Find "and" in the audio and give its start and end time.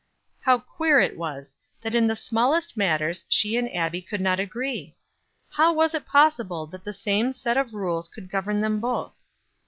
3.55-3.71